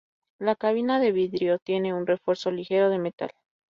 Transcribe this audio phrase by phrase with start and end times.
[0.39, 3.29] La cabina de vidrio tiene un refuerzo ligero de metal.